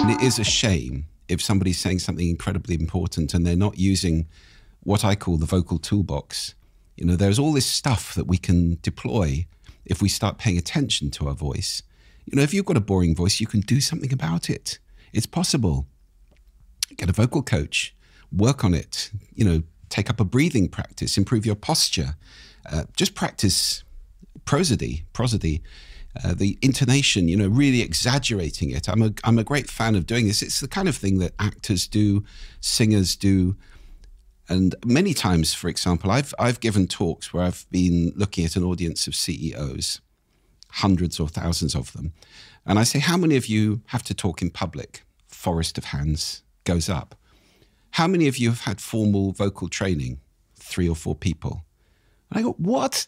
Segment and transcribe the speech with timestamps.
[0.00, 4.26] And it is a shame if somebody's saying something incredibly important and they're not using
[4.82, 6.54] what I call the vocal toolbox.
[6.96, 9.46] You know, there's all this stuff that we can deploy
[9.84, 11.82] if we start paying attention to our voice.
[12.26, 14.78] You know, if you've got a boring voice, you can do something about it.
[15.12, 15.86] It's possible.
[16.96, 17.94] Get a vocal coach,
[18.32, 22.16] work on it, you know, take up a breathing practice, improve your posture.
[22.70, 23.84] Uh, just practice
[24.44, 25.62] prosody, prosody
[26.24, 28.88] uh, the intonation, you know, really exaggerating it.
[28.88, 30.42] I'm a, I'm a great fan of doing this.
[30.42, 32.24] It's the kind of thing that actors do,
[32.60, 33.56] singers do.
[34.48, 38.64] And many times, for example, I've, I've given talks where I've been looking at an
[38.64, 40.00] audience of CEOs,
[40.70, 42.12] hundreds or thousands of them.
[42.66, 45.02] And I say, How many of you have to talk in public?
[45.28, 47.14] Forest of hands goes up.
[47.92, 50.20] How many of you have had formal vocal training?
[50.56, 51.64] Three or four people.
[52.30, 53.06] And I go, What?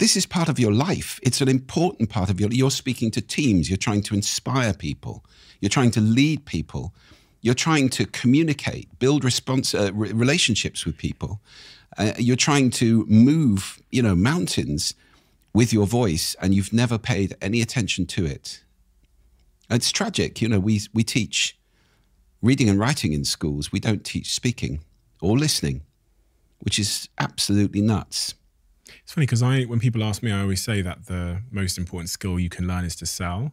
[0.00, 1.20] This is part of your life.
[1.22, 2.50] It's an important part of your.
[2.50, 3.68] You're speaking to teams.
[3.68, 5.24] You're trying to inspire people.
[5.60, 6.94] You're trying to lead people.
[7.42, 11.40] You're trying to communicate, build response uh, relationships with people.
[11.96, 14.94] Uh, you're trying to move, you know, mountains
[15.52, 18.62] with your voice, and you've never paid any attention to it.
[19.68, 20.40] It's tragic.
[20.40, 21.58] You know, we we teach
[22.40, 23.70] reading and writing in schools.
[23.70, 24.80] We don't teach speaking
[25.20, 25.82] or listening,
[26.60, 28.34] which is absolutely nuts.
[29.10, 32.10] It's funny because I, when people ask me, I always say that the most important
[32.10, 33.50] skill you can learn is to sell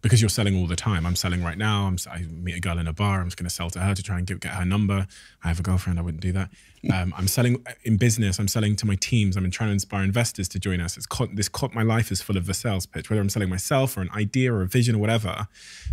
[0.00, 1.06] because you're selling all the time.
[1.06, 1.86] I'm selling right now.
[1.86, 3.20] I'm, I meet a girl in a bar.
[3.20, 5.06] I'm just going to sell to her to try and get, get her number.
[5.42, 5.98] I have a girlfriend.
[5.98, 6.50] I wouldn't do that.
[6.92, 8.38] Um, I'm selling in business.
[8.38, 9.36] I'm selling to my teams.
[9.36, 10.96] I'm trying to inspire investors to join us.
[10.96, 14.00] It's this my life is full of the sales pitch, whether I'm selling myself or
[14.00, 15.48] an idea or a vision or whatever.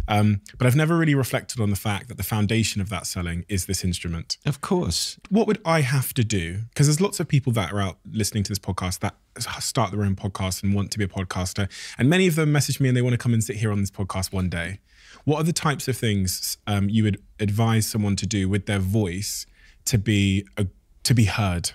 [0.08, 3.46] Um, but I've never really reflected on the fact that the foundation of that selling
[3.50, 4.38] is this instrument.
[4.46, 5.18] Of course.
[5.30, 6.62] What would I have to do?
[6.70, 10.04] Because there's lots of people that are out listening to this podcast that start their
[10.04, 12.98] own podcast and want to be a podcaster, and many of them message me and
[12.98, 14.80] they want to come and sit here on this podcast one day.
[15.24, 18.80] What are the types of things um, you would advise someone to do with their
[18.80, 19.46] voice
[19.86, 20.68] to be a,
[21.04, 21.72] to be heard?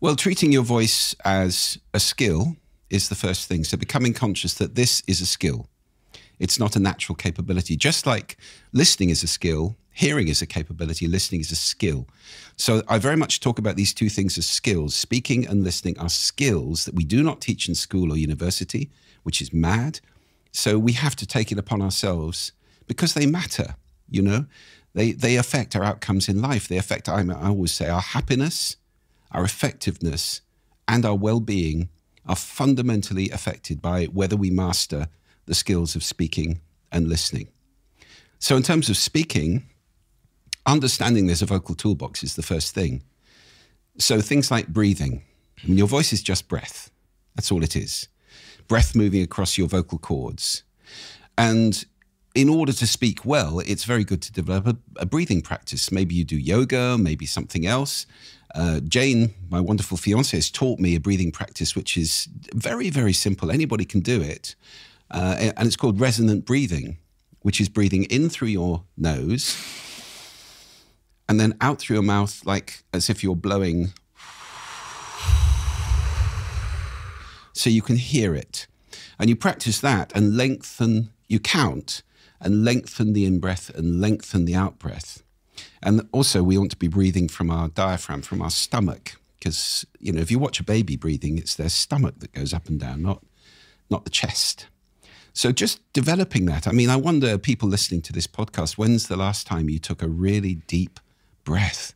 [0.00, 2.56] Well, treating your voice as a skill
[2.90, 3.62] is the first thing.
[3.62, 5.68] So becoming conscious that this is a skill.
[6.40, 7.76] It's not a natural capability.
[7.76, 8.36] Just like
[8.72, 12.08] listening is a skill, hearing is a capability, listening is a skill.
[12.56, 14.94] So I very much talk about these two things as skills.
[14.94, 18.90] Speaking and listening are skills that we do not teach in school or university,
[19.22, 20.00] which is mad.
[20.50, 22.52] So we have to take it upon ourselves
[22.86, 23.76] because they matter,
[24.10, 24.46] you know?
[24.94, 26.68] They, they affect our outcomes in life.
[26.68, 28.76] They affect, I, always say, our happiness,
[29.30, 30.42] our effectiveness,
[30.86, 31.88] and our well being
[32.26, 35.08] are fundamentally affected by whether we master
[35.46, 36.60] the skills of speaking
[36.90, 37.48] and listening.
[38.38, 39.64] So, in terms of speaking,
[40.66, 43.02] understanding there's a vocal toolbox is the first thing.
[43.98, 45.22] So, things like breathing.
[45.62, 46.90] I mean, your voice is just breath.
[47.34, 48.08] That's all it is.
[48.68, 50.62] Breath moving across your vocal cords.
[51.36, 51.84] And
[52.34, 55.92] in order to speak well, it's very good to develop a, a breathing practice.
[55.92, 58.06] Maybe you do yoga, maybe something else.
[58.54, 63.12] Uh, Jane, my wonderful fiance, has taught me a breathing practice which is very, very
[63.12, 63.50] simple.
[63.50, 64.54] Anybody can do it.
[65.10, 66.96] Uh, and it's called resonant breathing,
[67.40, 69.56] which is breathing in through your nose
[71.32, 73.94] and then out through your mouth, like as if you're blowing.
[77.54, 78.66] So you can hear it.
[79.18, 82.02] And you practice that and lengthen, you count
[82.38, 85.22] and lengthen the in breath and lengthen the out breath.
[85.82, 90.12] And also, we want to be breathing from our diaphragm, from our stomach, because you
[90.12, 93.00] know if you watch a baby breathing, it's their stomach that goes up and down,
[93.00, 93.22] not
[93.88, 94.66] not the chest.
[95.32, 96.68] So just developing that.
[96.68, 100.02] I mean, I wonder, people listening to this podcast, when's the last time you took
[100.02, 101.00] a really deep
[101.44, 101.94] breath?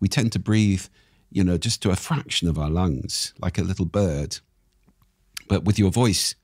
[0.00, 0.86] We tend to breathe,
[1.30, 4.38] you know, just to a fraction of our lungs, like a little bird.
[5.48, 6.34] But with your voice,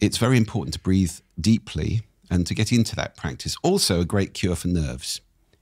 [0.00, 3.56] it's very important to breathe deeply and to get into that practice.
[3.62, 5.20] Also, a great cure for nerves.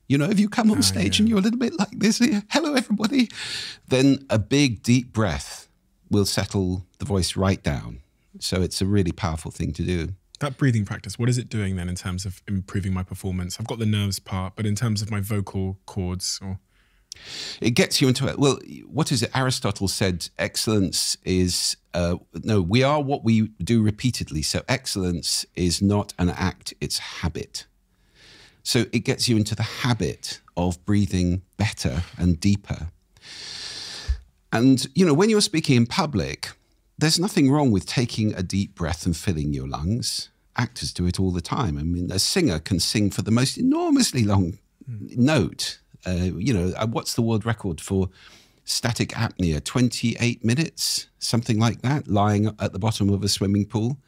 [0.09, 1.23] You know, if you come on oh, stage yeah.
[1.23, 3.29] and you're a little bit like this, eh, hello everybody,
[3.89, 5.69] then a big deep breath
[6.11, 8.01] will settle the voice right down.
[8.39, 10.15] So it's a really powerful thing to do.
[10.43, 13.61] That breathing practice, what is it doing then in terms of improving my performance?
[13.61, 16.59] I've got the nerves part, but in terms of my vocal cords or
[17.61, 18.41] it gets you into it.
[18.41, 19.31] Well, what is it?
[19.37, 24.43] Aristotle said excellence is uh, no, we are what we do repeatedly.
[24.43, 27.67] So excellence is not an act, it's habit.
[28.65, 32.89] So it gets you into the habit of breathing better and deeper.
[34.53, 36.51] And, you know, when you're speaking in public,
[36.99, 40.29] there's nothing wrong with taking a deep breath and filling your lungs.
[40.57, 41.79] Actors do it all the time.
[41.79, 44.59] I mean, a singer can sing for the most enormously long
[44.89, 45.17] mm.
[45.17, 48.09] note uh, you know, uh, what's the world record for
[48.65, 49.63] static apnea?
[49.63, 53.99] 28 minutes, something like that, lying at the bottom of a swimming pool.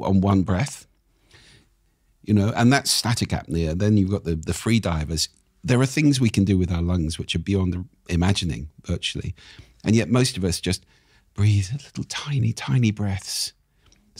[0.00, 0.86] on one breath.
[2.22, 3.76] You know, and that's static apnea.
[3.76, 5.28] Then you've got the, the free divers.
[5.64, 9.34] There are things we can do with our lungs which are beyond imagining virtually.
[9.84, 10.86] And yet most of us just
[11.34, 13.52] breathe little tiny, tiny breaths.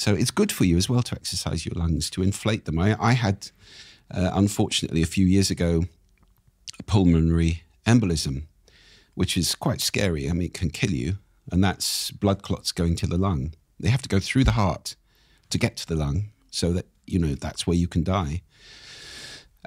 [0.00, 2.78] So it's good for you as well to exercise your lungs, to inflate them.
[2.78, 3.50] I, I had,
[4.10, 5.84] uh, unfortunately, a few years ago,
[6.78, 8.44] a pulmonary embolism,
[9.12, 10.26] which is quite scary.
[10.26, 11.18] I mean, it can kill you,
[11.52, 13.52] and that's blood clots going to the lung.
[13.78, 14.96] They have to go through the heart
[15.50, 18.40] to get to the lung, so that you know that's where you can die.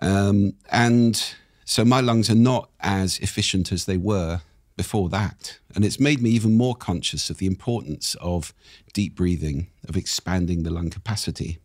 [0.02, 1.24] Um, and
[1.64, 4.42] so my lungs are not as efficient as they were
[4.76, 5.60] before that.
[5.76, 8.54] And it's made me even more conscious of the importance of
[8.94, 11.60] deep breathing, of expanding the lung capacity.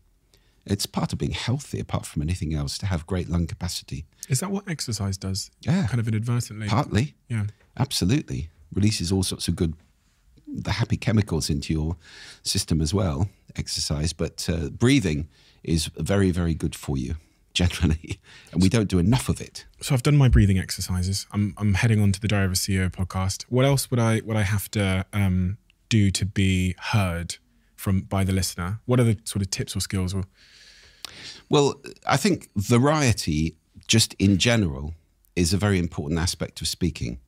[0.66, 4.05] It's part of being healthy, apart from anything else, to have great lung capacity.
[4.28, 5.50] Is that what exercise does?
[5.62, 5.87] Yeah.
[5.87, 6.69] Kind of inadvertently.
[6.69, 7.14] Partly.
[7.28, 7.44] Yeah.
[7.78, 8.50] Absolutely.
[8.72, 9.75] Releases all sorts of good,
[10.46, 11.96] the happy chemicals into your
[12.43, 14.12] system as well, exercise.
[14.12, 15.28] But uh, breathing
[15.64, 17.16] is very, very good for you
[17.54, 18.20] generally,
[18.52, 19.66] and we don't do enough of it.
[19.80, 21.26] So I've done my breathing exercises.
[21.32, 23.44] I'm I'm heading on to the Diary of a CEO podcast.
[23.48, 25.58] What else would I would I have to um,
[25.88, 27.36] do to be heard
[27.76, 28.80] from by the listener?
[28.86, 30.14] What are the sort of tips or skills?
[30.14, 30.24] Or
[31.48, 33.56] well, I think variety,
[33.86, 34.94] just in general,
[35.36, 37.18] is a very important aspect of speaking.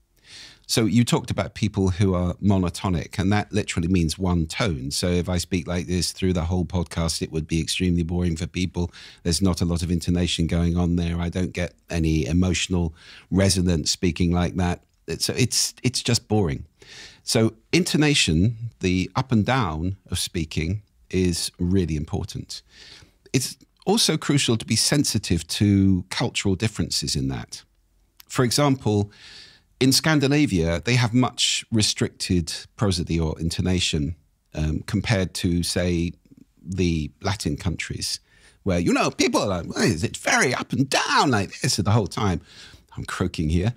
[0.70, 4.92] So you talked about people who are monotonic, and that literally means one tone.
[4.92, 8.36] So if I speak like this through the whole podcast, it would be extremely boring
[8.36, 8.92] for people.
[9.24, 11.18] There's not a lot of intonation going on there.
[11.18, 12.94] I don't get any emotional
[13.32, 14.84] resonance speaking like that.
[15.08, 16.66] It's it's it's just boring.
[17.24, 22.62] So intonation, the up and down of speaking, is really important.
[23.32, 23.56] It's
[23.86, 27.64] also crucial to be sensitive to cultural differences in that.
[28.28, 29.10] For example,
[29.80, 34.14] in Scandinavia, they have much restricted prosody or intonation
[34.54, 36.12] um, compared to, say,
[36.62, 38.20] the Latin countries,
[38.62, 41.90] where, you know, people are like, well, it's very up and down like this the
[41.90, 42.40] whole time.
[42.96, 43.72] I'm croaking here.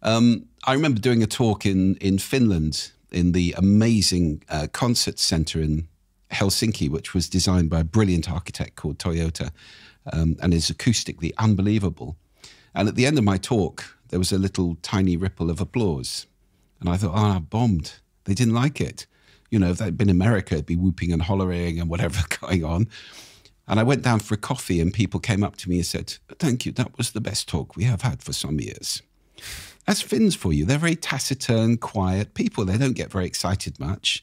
[0.00, 5.60] Um, I remember doing a talk in, in Finland in the amazing uh, concert center
[5.60, 5.88] in
[6.30, 9.50] Helsinki, which was designed by a brilliant architect called Toyota
[10.12, 12.16] um, and is acoustically unbelievable.
[12.74, 16.26] And at the end of my talk, there was a little tiny ripple of applause.
[16.80, 17.94] And I thought, oh, I bombed.
[18.24, 19.06] They didn't like it.
[19.50, 22.62] You know, if that had been America, it'd be whooping and hollering and whatever going
[22.62, 22.88] on.
[23.66, 26.18] And I went down for a coffee, and people came up to me and said,
[26.38, 29.00] Thank you, that was the best talk we have had for some years.
[29.86, 30.66] That's Finns for you.
[30.66, 32.66] They're very taciturn, quiet people.
[32.66, 34.22] They don't get very excited much.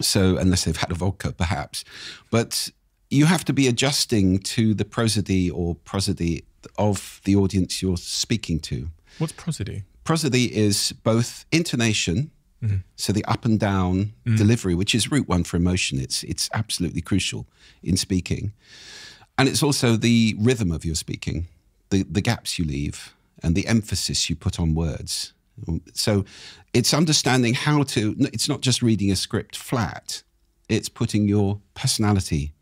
[0.00, 1.84] So, unless they've had a vodka, perhaps.
[2.30, 2.70] But
[3.10, 6.46] you have to be adjusting to the prosody or prosody
[6.78, 8.88] of the audience you're speaking to.
[9.18, 9.84] What's prosody?
[10.04, 12.30] Prosody is both intonation,
[12.62, 12.76] mm-hmm.
[12.96, 14.36] so the up and down mm.
[14.36, 15.98] delivery, which is root one for emotion.
[15.98, 17.46] It's it's absolutely crucial
[17.82, 18.52] in speaking,
[19.38, 21.46] and it's also the rhythm of your speaking,
[21.90, 25.32] the the gaps you leave, and the emphasis you put on words.
[25.92, 26.24] So,
[26.72, 28.16] it's understanding how to.
[28.32, 30.22] It's not just reading a script flat.
[30.68, 32.52] It's putting your personality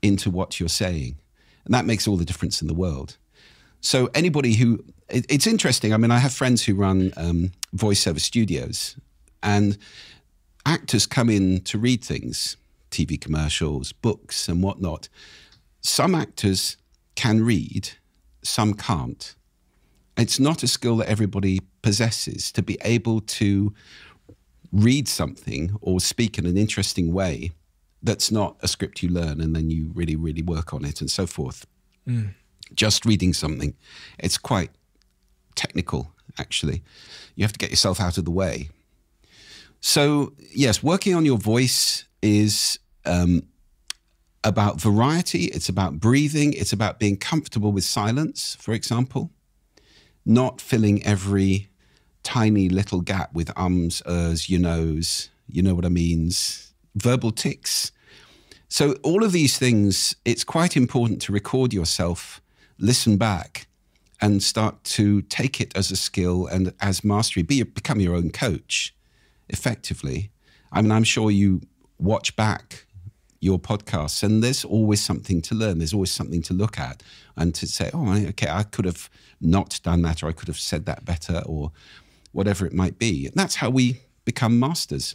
[0.00, 1.16] into what you're saying,
[1.64, 3.16] and that makes all the difference in the world.
[3.86, 5.94] So anybody who it, it's interesting.
[5.94, 8.96] I mean, I have friends who run um, voiceover studios,
[9.44, 9.78] and
[10.64, 12.56] actors come in to read things,
[12.90, 15.08] TV commercials, books, and whatnot.
[15.82, 16.76] Some actors
[17.14, 17.90] can read,
[18.42, 19.36] some can't.
[20.16, 23.72] It's not a skill that everybody possesses to be able to
[24.72, 27.52] read something or speak in an interesting way
[28.02, 31.08] that's not a script you learn and then you really, really work on it and
[31.08, 31.68] so forth.
[32.08, 32.34] Mm
[32.74, 33.74] just reading something.
[34.18, 34.70] It's quite
[35.54, 36.82] technical, actually.
[37.34, 38.70] You have to get yourself out of the way.
[39.80, 43.42] So, yes, working on your voice is um,
[44.42, 49.30] about variety, it's about breathing, it's about being comfortable with silence, for example,
[50.24, 51.68] not filling every
[52.22, 57.92] tiny little gap with ums, ers, you knows, you know what I means, verbal tics.
[58.68, 62.40] So, all of these things, it's quite important to record yourself
[62.78, 63.66] listen back
[64.20, 67.42] and start to take it as a skill and as mastery.
[67.42, 68.94] Be become your own coach,
[69.48, 70.30] effectively.
[70.72, 71.62] I mean, I'm sure you
[71.98, 72.86] watch back
[73.40, 75.78] your podcasts, and there's always something to learn.
[75.78, 77.02] There's always something to look at
[77.36, 80.58] and to say, "Oh, okay, I could have not done that, or I could have
[80.58, 81.72] said that better, or
[82.32, 85.14] whatever it might be." And that's how we become masters.